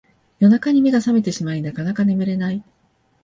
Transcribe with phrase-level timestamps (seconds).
[0.39, 2.63] 夜中に目が覚めてしまいなかなか眠れない